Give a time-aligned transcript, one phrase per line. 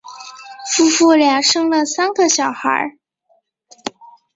[0.73, 2.97] 夫妇俩生了三个小孩。